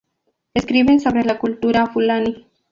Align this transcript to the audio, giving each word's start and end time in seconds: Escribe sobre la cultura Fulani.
Escribe 0.55 0.97
sobre 0.99 1.23
la 1.25 1.37
cultura 1.37 1.85
Fulani. 1.85 2.47